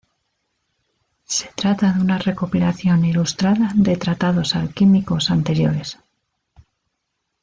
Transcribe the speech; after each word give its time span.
Se 1.25 1.49
trata 1.53 1.93
de 1.93 2.01
una 2.01 2.17
recopilación 2.17 3.05
ilustrada 3.05 3.69
de 3.75 3.97
tratados 3.97 4.55
alquímicos 4.55 5.29
anteriores. 5.29 5.99